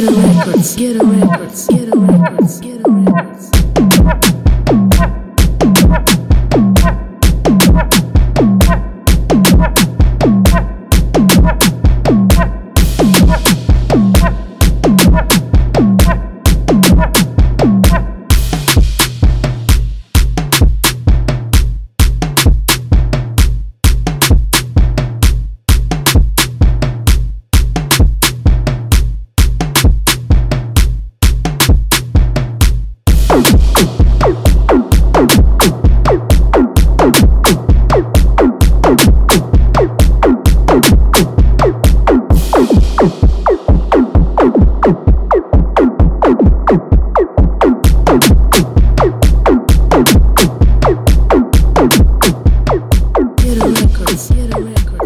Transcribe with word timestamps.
get 0.00 0.12
a 0.12 0.16
records, 0.16 0.76
get 0.76 0.96
a 0.96 1.04
records, 1.04 1.66
get 1.66 1.88
a 1.88 1.98
records, 1.98 2.60
get 2.60 2.86
a 2.86 2.90
records. 2.90 3.07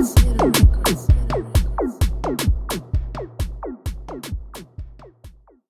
Zero. 0.03 0.62